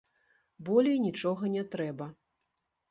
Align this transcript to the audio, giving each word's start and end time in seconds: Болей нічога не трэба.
Болей 0.69 0.97
нічога 1.07 1.43
не 1.59 1.63
трэба. 1.77 2.13